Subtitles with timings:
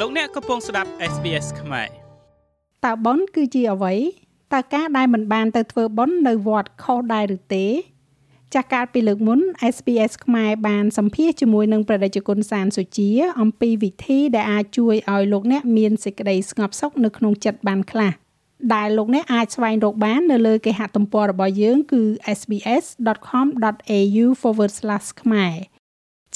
[0.00, 1.88] លោកអ្នកកំពុងស្ដាប់ SBS ខ្មែរ
[2.84, 3.94] តើប៉ុនគឺជាអ្វី
[4.54, 7.66] តើការដែលមិនបានទៅធ្វើប៉ុននៅវត្តខុសដែរឬទេ
[8.54, 9.40] ចាស់កាលពីលើកមុន
[9.74, 18.12] SPS ខ្មែរបានសម្ភាសជាមួយនឹងប្រតិជនគុណសានសុជា អំពីវិធីដែលអាចជួយឲ្យលោកអ្នកមានសេចក្តីស្ងប់សុខនៅក្នុងចិត្តបានខ្លះ
[18.74, 22.02] ដែលលោកអ្នកអាចស្វែងរកបាននៅលើគេហទំព័ររបស់យើងគឺ
[22.38, 24.26] sbs.com.au/
[25.22, 25.73] ខ្មែរ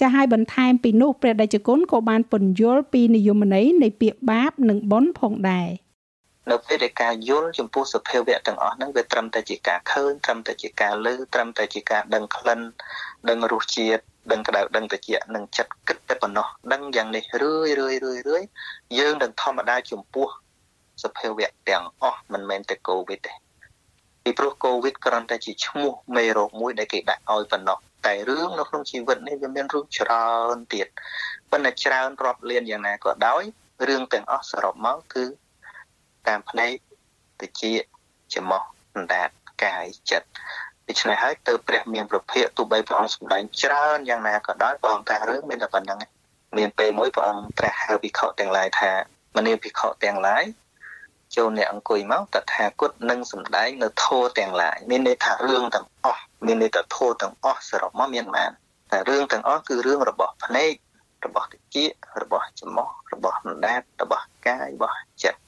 [0.00, 5.68] ចាស់ឲ្យបន្ថែមពីនោះព្រះដេចគុណក៏បានពន្យល់ពីនិយមន័យនៃពាក្យបាបនិងបុណ្យផងដែរ
[6.50, 12.60] នៅពេលដែលការយល់ចំពោះសភាវៈទាំងអស់ហ្នឹងវាត្រឹមតែជាការឃើញត្រឹមតែជាការលើត្រឹមតែជាការដឹងក្លិន
[13.28, 18.42] ដឹងរសជាតិដឹងក្តៅដឹងត្រជាក់នឹងចិត្តគិតតែប៉ុណ្ណោះដឹងយ៉ាងនេះរឿយរឿយរឿយរឿយ
[18.98, 20.28] យើងនឹងធម្មតាចំពោះ
[21.02, 23.32] សភាវៈទាំងអស់មិនមែនតែកូវីដទេ
[24.22, 27.78] ពីព្រោះកូវីដគ្រាន់តែជាឈ្មោះមេរោគមួយដែលគេដាក់ឲ្យប៉ុណ្ណោះ
[28.08, 30.86] តែរឿងនៅក្នុងជីវិតនេះវាមានរឿងច្រើនទៀត
[31.50, 33.42] ប៉ុន្តែច្រើនរាប់លានយ៉ាងណាក៏ដោយ
[33.88, 35.24] រឿងទាំងអស់សរុបមកគឺ
[36.28, 36.72] តាមផ្នែក
[37.40, 37.50] តិច
[38.32, 38.62] ច្រមុះ
[38.94, 39.28] អណ្ដាត
[39.64, 40.28] កាយចិត្ត
[40.88, 45.98] ដូច្នេះហើយទៅព្រះមានប្រភេទទោះបីព្រះអង្គសម្ដែងច្រើនយ៉ាងណាក៏ដោយព្រះអង្គថារឿងមានតែប៉ុណ្្នឹង
[46.56, 48.92] មានពេលមួយព្រះអង្គត្រាស់ហៅភិក្ខុទាំងឡាយថា
[49.36, 50.44] មនាភិក្ខុទាំងឡាយ
[51.38, 58.50] ចូលអ្នកអង្គុយមកតថាគតនឹងសម្ដែងនៅធម៌ទាំងឡាយមានន័យថារឿងទាំងអស់មានន័យថាធម៌ទាំងអស់សរុបមកមានបាន
[58.90, 60.72] តែរឿងទាំងអស់គឺរឿងរបស់ភ្នែក
[61.24, 61.76] របស់តិច
[62.22, 65.40] របស់ច្រមុះរបស់អណ្ដាតរបស់កាយរបស់ចិត្ត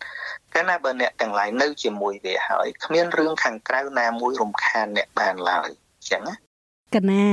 [0.54, 6.49] កាលណាបើអ្នកទាំងឡាយនៅជាមួយវាហើយគ្មានរឿងខាងក្រៅណាមួយរំខានអ្នកបានឡើយអញ្ចឹងណា
[6.94, 7.28] កណា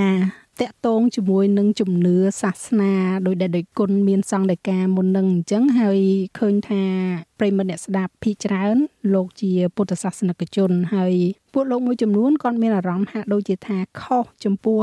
[0.61, 2.93] តកតងជាមួយនឹងជំនឿសាសនា
[3.27, 5.99] ដោយដែលដោយគុណមានសង្ឃដីកាមុននឹងអញ្ចឹងហើយ
[6.39, 6.83] ឃើញថា
[7.39, 8.77] ប្រិមត្តអ្នកស្ដាប់ភិច្រើន
[9.13, 11.15] លោកជាពុទ្ធសាសនិកជនហើយ
[11.53, 14.79] ពួកលោកមួយចំនួនគាត់មានអារម្មណ៍ហាក់ដូចជាថាខុសចំពោះ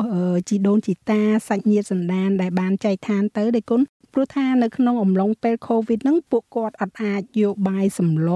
[0.49, 3.81] ជីដូនជីតាសាច់ញាតិសន្តានដែលបានចែកឋានទៅដោយគុណ
[4.13, 8.31] ព្រោះថានៅក្នុងអំឡុងពេល COVID ហ្នឹងពួកគាត់អត់អាចយកបាយសម្ល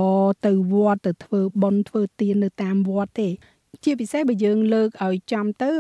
[0.47, 3.29] ទៅវត្តទៅធ្វើបុណ្យធ្វើទាននៅតាមវត្តទេ
[3.85, 5.71] ជាពិសេសបើយើងលើកឲ្យចំទៅ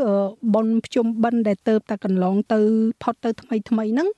[0.55, 2.61] ប៉ុនភ្ជុំបិណ្ឌដែលទៅតែកន្លងទៅ
[3.03, 4.09] ផុតទៅថ្មីថ្មីហ្នឹង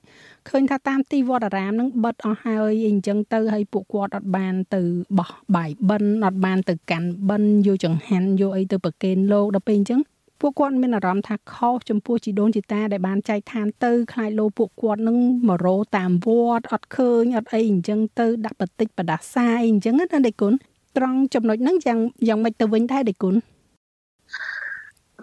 [0.49, 4.81] ឃើញថាតាមទីវត្តអារាមហ្នឹងបិទអស់ហើយអីអញ្ចឹងទៅហើយពួកគាត់អត់បានទៅ
[5.19, 10.01] បោះបាយបិណ្ឌអត់បានទៅកាន់បិណ្ឌយកចង្ហាន់យកអីទៅប្រគេនលោកដល់ពេលអញ្ចឹង
[10.41, 15.17] ពួកគាត់មានអារម្មណ៍ថាខុសចំពោះជីដូនជីតាដែលបានចែកឋានទៅខ្លាចលោពួកគាត់នឹង
[15.49, 16.29] មករោតាមវ
[16.59, 20.53] ត្តអត់ឃើញអត់អីអញ្ចឹងទៅដាក់បតិចបដាសាអីអញ្ចឹងណាដេគុណ
[20.97, 21.99] ត្រង់ចំណុចហ្នឹងយ៉ាង
[22.29, 23.35] យ៉ាងម៉េចទៅវិញដែរដេគុណ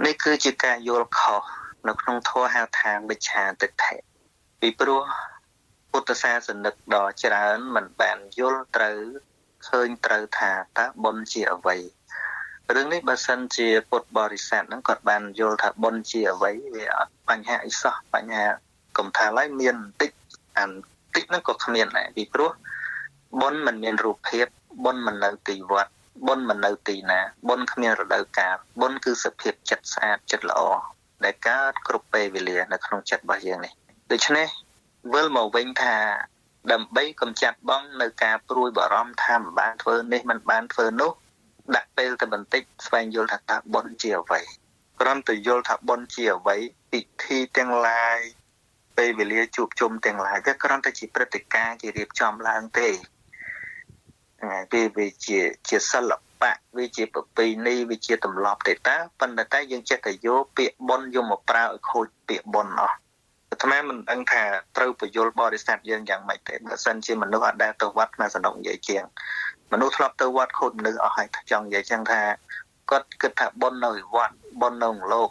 [0.06, 1.44] នេះគឺជាការយល់ខុស
[1.88, 3.96] នៅក្នុងធម៌ហៅថាវិច្ឆាទិដ្ឋិ
[4.60, 5.04] ពីព្រោះ
[5.92, 9.00] ពុទ្ធសាសនិកដ៏ច្រើនមិនបានយល់ត្រូវ
[9.70, 11.78] ឃើញត្រូវថាតើបុណ្យជាអ្វី
[12.76, 18.48] រឿងនេះបើសិនជាពុទ្ធបរិស័ទហ្នឹងគាត់បានយល់ថាបុណ្យជាអ្វីវាអត់បញ្ហាអីសោះបញ្ហា
[18.98, 20.12] កុំថាឡើយមានបន្តិច
[20.58, 20.72] អាន
[21.16, 22.52] តិចហ្នឹងក៏គ្មានដែរពីព្រោះ
[23.42, 24.46] បុណ្យមិនមានរូបភាព
[24.86, 25.92] បុណ្យមិននៅទីវត្ត
[26.28, 27.20] បុណ្យមិននៅទីណា
[27.50, 30.62] បុណ្យគ្មានរដូវកាលបុណ្យគឺសភាពចិត្តស្អាតចិត្តល្អ
[31.26, 33.74] ដែលកើតគ្រប់ពេលវេលានៅក្នុងចិត្តរបស់យើងនេះ
[34.12, 34.48] ដូច្នេះ
[35.14, 35.98] វិលមកវិញថា
[36.72, 41.12] ដើម្បីកំចាត់បងនៅការព្រួយបារម្ភថាមិនបានធ្វើនេះមិនបានធ្វើនោះ
[41.76, 44.42] ដាក់ពេលទៅបន្តិចស្វែងយល់ថាតើបុណ្យជាអ្វី
[45.00, 46.58] គ្រាន់តែយល់ថាបុណ្យជាអ្វី
[46.92, 48.20] ពិធីទាំងឡាយ
[48.98, 52.90] ពេលវេលាជួបជុំទាំងឡាយវាគ្រាន់តែជាព្រឹត្តិការណ៍ជារៀបចំឡើងទេ
[54.44, 55.40] វាវាជា
[55.70, 62.98] ជាសិល្បៈវាជាប្រពៃណីវាជាទម្លាប់ទេតាប៉ុន្តែតែយើងចេះតែយកពាក្យបុណ្យយកមកប្រើឲ្យខូចពាក្យបុណ្យអស់
[63.52, 64.44] អាត្មាមិនដឹងថា
[64.78, 69.04] ត្រូវបញ្យលបរិស័ទយើងយ៉ាងម៉េចទេបើសិនជាមនុស្សអត់ដែលទៅវត្តមកសនុកនិយាយជាង
[69.72, 72.22] មនុស្សធ្លាប់ទៅវត្តខូចមនុស្សអស់ហើយចង់និយាយចឹងថា
[72.90, 75.30] គាត់គិតថាបុណ្យនៅវត្តបុណ្យនៅលោក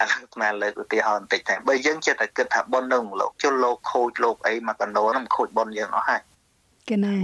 [0.00, 6.29] អានោះស្មានលើកឧទាហរណ៍បន្តិចតែបើយើងចិត្តតែគិតថាបុណ្យនៅលោកជលលោកខូចលោកអីមកកណ្ដោនោះខូចបុណ្យយើងអស់ហើយគេណា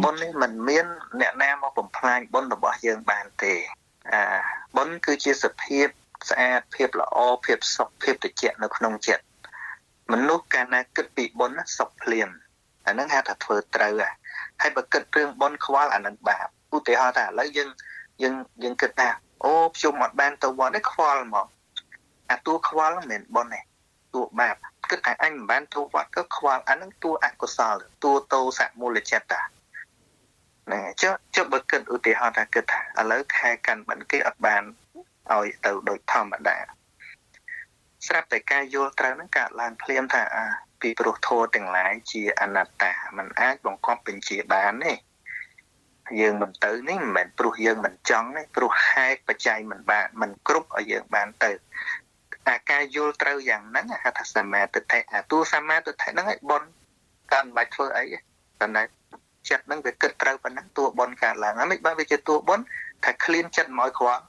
[0.04, 0.86] បុណ្យនេះมันមាន
[1.20, 3.54] អ្នកណាមកបំផ្លាញបុណ្យរបស់យើងបានទេ
[4.12, 4.20] អា
[4.76, 5.86] បុណ្យគឺជាសភាព
[6.30, 9.24] ស្អាតភាពល្អភាពសុខភាពត្រជាក់នៅក្នុងចិត្ត
[10.12, 12.28] មនុស្សកាលណាគិតពីបុណ្យសុខភ្លាម
[12.86, 13.92] អានឹងហៅថាធ្វើត្រូវ
[14.60, 17.68] ហើយបើគិតរឿងបុណ្យខ្វល់អានឹងបាបឧទាហរណ៍ថាឥឡូវយើង
[18.22, 19.08] យើងយើងគិតថា
[19.44, 21.46] អូខ្ញុំអត់បានទៅវត្តទេខ្វល់មក
[22.30, 23.60] អាតួខ្វល់មិនមែនបុណ្យទេ
[24.14, 24.56] តួបាប
[24.90, 29.55] គិតថាអញមិនបានទៅវត្តក៏ខ្វល់អានឹងតួអកុសលតួតោសមូលចិត្តតា
[30.72, 34.62] ណាចុះចុះបើគិតឧទាហរណ៍ថាគិតថាឥឡូវខែកាន់បិណ្ឌគេអត់បាន
[35.32, 36.58] ឲ្យទៅដូចធម្មតា
[38.06, 40.44] ស្រាប់តែការយល់ត្រូវហ្នឹងកើតឡើងភ្លាមថាអា
[40.80, 44.94] ពីព្រោះធម៌ទាំងឡាយជាអនត្តាมันអាចបង្កប់បញ្ជាបានទេ
[46.20, 51.50] យើងមិនទៅនេះមិនមែនព្រោះយើងមិនចង់ទេព្រោះហេតុបច្ច័យមិនបានមិនគ្រប់ឲ្យយើងបានទៅ
[52.48, 56.62] អាការយល់ត្រូវយ៉ាងហ្នឹងហៅថាសមាទិដ្ឋិអាតួសមាទិដ្ឋិហ្នឹងឯងបន
[57.32, 58.04] កាន់មិនបាច់ធ្វើអី
[58.60, 58.82] តែតែ
[59.50, 62.60] ចិត្តហ្នឹងវាគិតត្រូវប៉ុណ្ណឹងតួបនកើតឡើងហើយមិនបានវាជាតួបន
[63.04, 64.22] ថា clean ចិត្តមកខ្វល់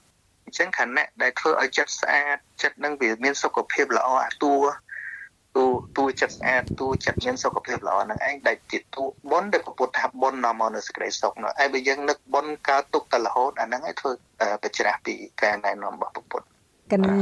[0.46, 4.56] អញ្ចឹងខណៈដែលធ្វើឲ្យចិត្តស្អាតចិត្តហ្នឹងវាមានសុខភាពល្អអាតួ
[5.58, 5.66] តួ
[5.98, 14.12] តួចិត្តស្អាតតួចិត្តមានសុខភាពល្អហ្នឹងឯងដែលជាតួបុណ្យដែលពុទ្ធថាបុណ្យនាំមកនៅសេចក្តីសុខនោះហើយបើយើងនឹកបុណ្យកើតទុកតែរហូតអាហ្នឹងឯងធ្វើ
[14.64, 16.46] បច្រាស់ពីការណែនាំរបស់ពុទ្ធ
[16.94, 17.18] កណា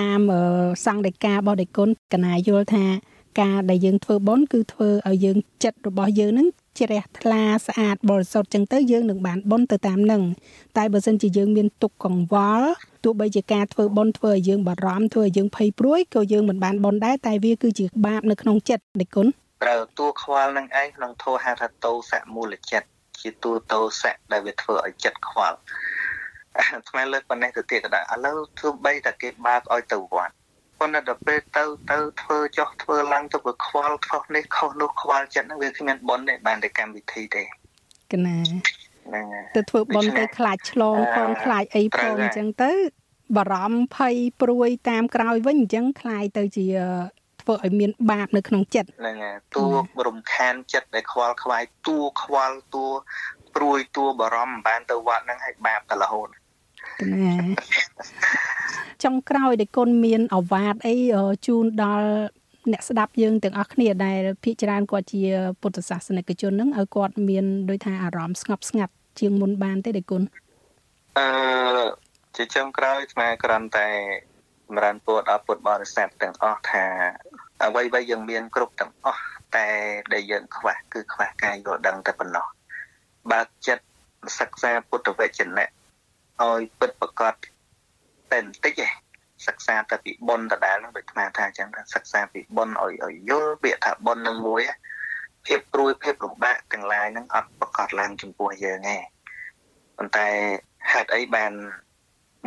[0.00, 0.20] តាម
[0.86, 2.84] សង្ឃដីការបស់ដេគុណកណាយល់ថា
[3.40, 6.46] ការដែលយើងធ្វើបុណ្យគឺធ្វើឲ្យយើងចិត្តរបស់យើងនឹង
[6.78, 10.22] ជ្រះថ្លាស្អាតបរិសុទ្ធចឹងទៅយើងនឹងបានបុណ្យទៅតាមនឹង
[10.78, 12.68] តែបើសិនជាយើងមានទុកកង្វល់
[13.04, 19.26] ទោះបីជាការធ្វើបុណ្យធ្វើឲ្យយើងបារម្ភធ្វើឲ្យយើងភ័យព្រួយក៏យើងមិនបានបុណ្យដែរតែវាគឺជាបាបនៅក្នុងចិត្តដេគុណ
[19.62, 22.88] ត្រូវតួខ្វល់នឹងឯងក្នុងធោហៅថាតោសមូលចិត្ត
[23.20, 25.58] ជាតួតោសៈដែលវាធ្វើឲ្យចិត្តខ្វល់
[26.88, 30.34] ថ្មលើកប៉ុណ្ណេះទៅទៀតក៏ដែរឥឡូវធ្វើបីតែគេបើកឲ្យទៅវត្ត
[30.80, 37.42] ប៉ុន្តែដល់ពេលទៅទៅធ្វើចុះធ្វើឡើងទៅវាខ្វល់ខុសនេះខុសនោះខ្វល់ចិត្តហ្នឹងវាគ្មានប៉ុនទេបានតែកម្មវិធីទេ
[38.12, 38.36] កណា
[39.56, 42.72] ទៅធ្វើប៉ុនទៅខ្លាចឆ្លងផងខ្លាចអីផងអញ្ចឹងទៅ
[43.36, 46.66] បារម្ភភ័យព្រួយតាមក្រោយវិញអញ្ចឹងខ្លាយទៅជា
[47.42, 49.64] ធ្វើឲ្យមានបាបនៅក្នុងចិត្តហ្នឹងហើយតួ
[50.06, 52.86] រំខានចិត្តដែលខ្វល់ខ្វាយតួខ្វល់តួ
[53.54, 56.36] ព្រួយតួបារម្ភបានទៅវត្តហ្នឹងឲ្យបាបតែរហូតណា
[59.04, 60.96] ចុងក្រោយដែលគុណមានអវាទអី
[61.46, 62.08] ជូនដល់
[62.72, 65.22] អ្នកស្ដាប់យើងទាំងអស់គ្នាដែលភាគច្រើនគាត់ជា
[65.60, 70.22] ពុទ្ធសាសនិកជនហ្នឹងឲ្យគាត់មានដូចថាអារម្មណ៍ស្ងប់ស្ងាត់ជាងមុនបានទេដែលគុណ
[71.18, 71.26] អឺ
[72.36, 73.88] ជាចុងក្រោយស្មាគ្រាន់តែ
[74.66, 76.84] ចម្រើនពោដល់ពុទ្ធបរិស័ទទាំងអស់ថា
[77.62, 79.24] អ្វីៗយើងមានគ្រប់ទាំងអស់
[79.56, 79.68] តែ
[80.12, 82.46] ដែលយើងខ្វះគឺខ្វះការយល់ដឹងតែប៉ុណ្ណោះ
[83.32, 83.84] បើកចិត្ត
[84.38, 85.66] សិក្សាពុទ្ធវចនៈ
[86.42, 87.34] ឲ្យពិតប្រកប
[88.32, 88.92] តែបន្តិចឯង
[89.46, 94.62] សិក្សាតែពីបុណ្យដដែលហ្នឹងដូចខ្មែរថាអញ្ចឹងថាសិក្សាពីបុណ្យឲ្យឲ្យយល់ពាក្យថាបុណ្យនឹងមួយ
[95.46, 98.98] ភាពព្រួយភាពលំបាកទាំងឡាយហ្នឹងអត់ប្រកបឡើងចំពោះយើងទេ
[99.96, 100.28] ប៉ុន្តែ
[100.92, 101.52] ហេតុអីបាន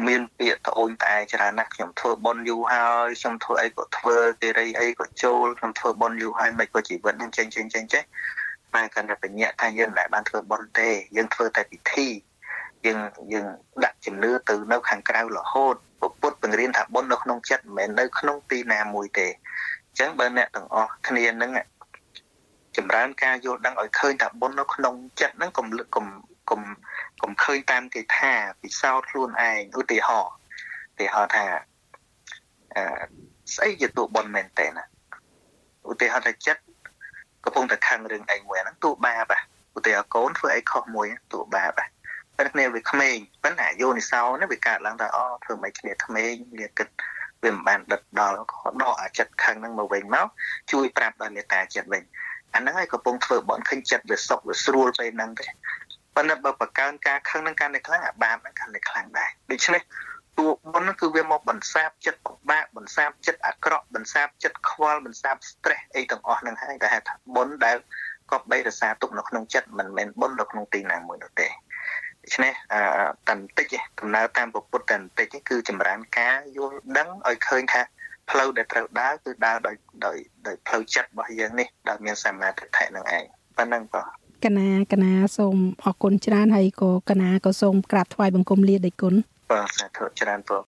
[0.07, 8.03] មានពាក្យត្អូញត្អែច្រើនណាស់ខ្ញុំធ្វើបុណ្យយូរហើយខ្ញុំធ្វើអីក៏ធ្វើគេរីអីក៏ចូលខ្ញុំធ្វើបុណ្យយូរហើយមិនក៏ជីវិតនឹងចេញចេញចេញចេះ
[8.73, 12.07] តែកាន់តែបញ្ញាថាយើងមិនដែលបានធ្វើបុណ្យទេយើងធ្វើតែពិធី
[12.85, 12.99] យើង
[13.33, 13.47] យើង
[13.83, 19.27] ដាក់ជំនឿទៅនៅខាងក្រៅរហូតពុទ្ធបង្រៀនថាបុណ្យនៅក្នុងចិត្តមិនមែននៅក្នុងទីណាមួយទេ
[19.87, 21.51] អញ្ចឹងបើអ្នកទាំងអស់គ្នានឹង
[22.77, 26.05] ចម្រើនការយល់ដឹងឲ្យឃើញថាបុណ្យនៅក្នុងចិត្តហ្នឹងកុំកុំ
[26.49, 26.61] កុំ
[27.21, 28.31] កុំឃើញតាមគេថា
[28.61, 30.33] ពិសោធន៍ខ្លួនឯងឧទាហរណ៍
[30.93, 31.45] ឧទាហរណ៍ថា
[32.75, 32.83] អឺ
[33.55, 34.83] ស្អីជាតួបុណ្យមែនតើណា
[35.91, 36.61] ឧទាហរណ៍ថាចិត្ត
[37.43, 39.33] កំពុងតែខឹងរឿងអីមួយហ្នឹងតួបាប
[39.77, 41.79] ឧទាហរណ៍កូនធ្វើអីខុសមួយតួបាប
[42.37, 46.87] ប៉ុន្តែគ្នាវាក្មេងប៉ុន្តែយោនិសោនេះវាកើតឡើងថាអូធ្វើមិនគ្នាក្មេងវាគិត
[47.43, 50.27] វាមិនបានដិតដល់ក៏ដកអាចិត្តខឹងហ្នឹងមកវិញមក
[50.71, 52.03] ជួយប្រាប់ដល់មេត្តាចិត្តវិញ
[52.55, 55.47] អាហ្នឹងហើយកំពុងធ្វើបន់ឃើញចិត្តវាសុខវាស្រួលពេលហ្នឹងទេ
[56.15, 59.81] ប៉ុន្តែបើបង្កើនការខឹងហ្នឹងកាន់តែខ្លាំងអាបាបហ្នឹងកាន់តែខ្លាំងដែរដូច្នេះ
[60.39, 67.77] តួបុណ្យគឺវាមកបន្សាបចិត្តពិបាកបន្សាបចិត្តអាក្រក់បន្សាបចិត្តខ្វល់បន្សាប stress អីទាំងអស់ហ្នឹងហើយតែហៅថាបុណ្យដែល
[68.31, 71.47] កប់បីរសាទុកនៅក្នុងចិត្តមិនមែនបុណ្យនៅក្នុងទីណាមួយនោះទេ
[72.23, 72.81] ដូច្នេះអឺ
[73.29, 77.81] តន្តិចដំណើរតាមពុទ្ធតន្តិចគឺចម្រើនការយល់ដឹងឲ្យឃើញថា
[78.29, 79.75] ផ្លូវដែលត្រូវដើរគឺដើរដោយ
[80.05, 80.17] ដោយ
[80.47, 83.23] ដោយផ្លូវចិត្តរបស់យើងនេះដែលមានសមាធិធិនឹងឯង
[83.57, 84.07] ប៉ុណ្ណឹងបង
[84.45, 89.13] កណាកណាសូមអរគុណច្រើនហើយក៏កណាក៏សូមក្រាបថ្វាយបង្គំលាដោយគុណ
[89.51, 90.63] បាទសាធុច្រើនបង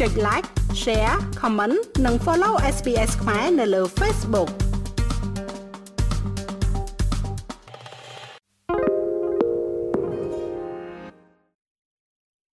[0.00, 0.48] ចុច like
[0.82, 4.50] share comment និង follow SPS ខ្មែរនៅលើ Facebook